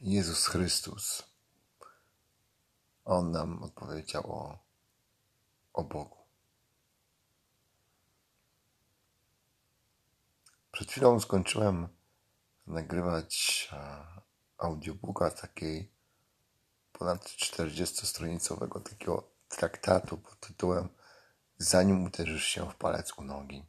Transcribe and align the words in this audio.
Jezus 0.00 0.46
Chrystus. 0.46 1.22
On 3.04 3.30
nam 3.30 3.62
odpowiedział 3.62 4.32
o, 4.32 4.58
o 5.72 5.84
Bogu. 5.84 6.16
Przed 10.72 10.90
chwilą 10.90 11.20
skończyłem 11.20 11.88
nagrywać 12.66 13.68
audiobooka 14.58 15.30
takiej 15.30 15.92
ponad 16.92 17.24
40-stronicowego 17.24 18.82
takiego 18.82 19.30
traktatu 19.48 20.18
pod 20.18 20.40
tytułem 20.40 20.88
Zanim 21.58 22.04
uderzysz 22.04 22.44
się 22.44 22.70
w 22.70 22.74
palec 22.74 23.18
u 23.18 23.22
nogi. 23.22 23.66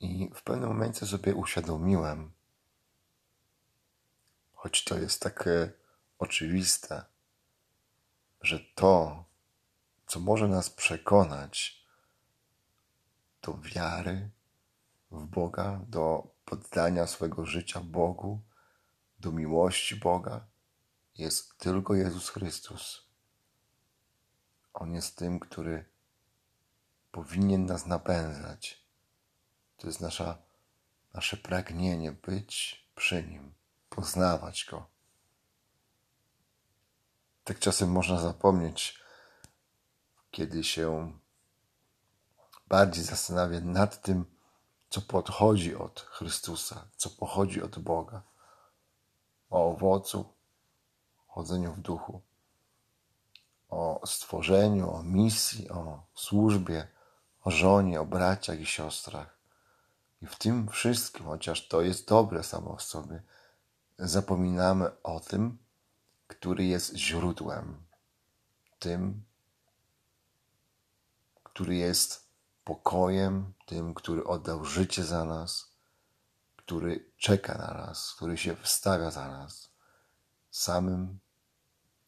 I 0.00 0.30
w 0.34 0.42
pewnym 0.42 0.68
momencie 0.68 1.06
sobie 1.06 1.34
uświadomiłem, 1.34 2.32
choć 4.60 4.84
to 4.84 4.98
jest 4.98 5.22
takie 5.22 5.72
oczywiste, 6.18 7.04
że 8.42 8.60
to, 8.74 9.24
co 10.06 10.20
może 10.20 10.48
nas 10.48 10.70
przekonać 10.70 11.84
do 13.42 13.58
wiary 13.58 14.30
w 15.10 15.26
Boga, 15.26 15.80
do 15.88 16.34
poddania 16.44 17.06
swojego 17.06 17.46
życia 17.46 17.80
Bogu, 17.80 18.40
do 19.20 19.32
miłości 19.32 19.96
Boga, 19.96 20.46
jest 21.18 21.58
tylko 21.58 21.94
Jezus 21.94 22.28
Chrystus. 22.28 23.06
On 24.74 24.94
jest 24.94 25.16
tym, 25.16 25.40
który 25.40 25.84
powinien 27.12 27.66
nas 27.66 27.86
napędzać. 27.86 28.84
To 29.76 29.86
jest 29.86 30.00
nasza, 30.00 30.38
nasze 31.14 31.36
pragnienie 31.36 32.12
być 32.12 32.84
przy 32.94 33.22
Nim, 33.22 33.59
poznawać 33.90 34.66
Go. 34.70 34.86
Tak 37.44 37.58
czasem 37.58 37.92
można 37.92 38.20
zapomnieć, 38.20 39.00
kiedy 40.30 40.64
się 40.64 41.12
bardziej 42.68 43.04
zastanawia 43.04 43.60
nad 43.60 44.02
tym, 44.02 44.24
co 44.90 45.00
podchodzi 45.00 45.76
od 45.76 46.00
Chrystusa, 46.00 46.88
co 46.96 47.10
pochodzi 47.10 47.62
od 47.62 47.78
Boga, 47.78 48.22
o 49.50 49.70
owocu, 49.70 50.34
chodzeniu 51.26 51.72
w 51.72 51.80
duchu, 51.80 52.22
o 53.68 54.00
stworzeniu, 54.06 54.94
o 54.94 55.02
misji, 55.02 55.70
o 55.70 56.06
służbie, 56.14 56.88
o 57.44 57.50
żonie, 57.50 58.00
o 58.00 58.06
braciach 58.06 58.60
i 58.60 58.66
siostrach. 58.66 59.38
I 60.22 60.26
w 60.26 60.36
tym 60.36 60.68
wszystkim, 60.68 61.26
chociaż 61.26 61.68
to 61.68 61.80
jest 61.82 62.08
dobre 62.08 62.42
samo 62.42 62.76
w 62.76 62.82
sobie, 62.82 63.22
zapominamy 64.00 65.02
o 65.02 65.20
tym, 65.20 65.58
który 66.26 66.64
jest 66.64 66.96
źródłem, 66.96 67.82
tym, 68.78 69.22
który 71.42 71.76
jest 71.76 72.28
pokojem, 72.64 73.52
tym, 73.66 73.94
który 73.94 74.24
oddał 74.24 74.64
życie 74.64 75.04
za 75.04 75.24
nas, 75.24 75.70
który 76.56 77.12
czeka 77.16 77.58
na 77.58 77.74
nas, 77.74 78.14
który 78.14 78.36
się 78.36 78.56
wstawia 78.56 79.10
za 79.10 79.28
nas, 79.28 79.70
samym 80.50 81.18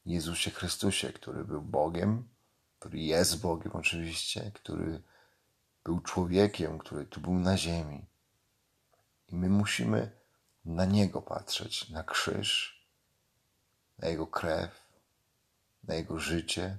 Jezusie 0.07 0.51
Chrystusie, 0.51 1.13
który 1.13 1.45
był 1.45 1.63
Bogiem, 1.63 2.29
który 2.79 2.99
jest 2.99 3.41
Bogiem 3.41 3.73
oczywiście, 3.73 4.51
który 4.55 5.03
był 5.85 6.01
człowiekiem, 6.01 6.79
który 6.79 7.07
tu 7.07 7.21
był 7.21 7.35
na 7.35 7.59
ziemi. 7.59 8.07
I 9.29 9.37
my 9.37 9.49
musimy 9.49 10.22
na 10.65 10.85
Niego 10.85 11.23
patrzeć, 11.23 11.89
na 11.89 12.05
krzyż, 12.05 12.83
na 13.99 14.09
Jego 14.09 14.27
krew, 14.27 14.81
na 15.85 15.95
Jego 15.95 16.19
życie, 16.19 16.79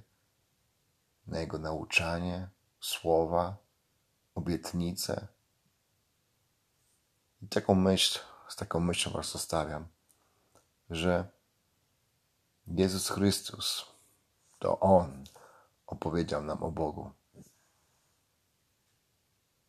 na 1.26 1.40
Jego 1.40 1.58
nauczanie, 1.58 2.48
słowa, 2.80 3.56
obietnice. 4.34 5.26
I 7.42 7.48
taką 7.48 7.74
myśl, 7.74 8.18
z 8.48 8.56
taką 8.56 8.80
myślą 8.80 9.12
Was 9.12 9.30
zostawiam, 9.30 9.88
że 10.90 11.28
Jezus 12.66 13.08
Chrystus 13.08 13.86
to 14.58 14.80
On 14.80 15.24
opowiedział 15.86 16.42
nam 16.42 16.62
o 16.62 16.70
Bogu. 16.70 17.10